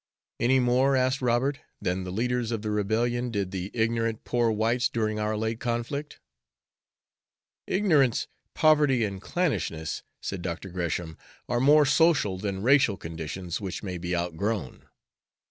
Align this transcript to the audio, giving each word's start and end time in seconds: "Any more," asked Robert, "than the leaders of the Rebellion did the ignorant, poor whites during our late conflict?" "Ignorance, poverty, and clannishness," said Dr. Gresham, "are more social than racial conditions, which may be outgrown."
"Any 0.39 0.59
more," 0.59 0.95
asked 0.95 1.21
Robert, 1.21 1.59
"than 1.79 2.05
the 2.05 2.11
leaders 2.11 2.49
of 2.49 2.63
the 2.63 2.71
Rebellion 2.71 3.29
did 3.29 3.51
the 3.51 3.69
ignorant, 3.71 4.23
poor 4.23 4.49
whites 4.49 4.89
during 4.89 5.19
our 5.19 5.37
late 5.37 5.59
conflict?" 5.59 6.19
"Ignorance, 7.67 8.27
poverty, 8.55 9.05
and 9.05 9.21
clannishness," 9.21 10.01
said 10.19 10.41
Dr. 10.41 10.69
Gresham, 10.69 11.19
"are 11.47 11.59
more 11.59 11.85
social 11.85 12.39
than 12.39 12.63
racial 12.63 12.97
conditions, 12.97 13.61
which 13.61 13.83
may 13.83 13.99
be 13.99 14.15
outgrown." 14.15 14.87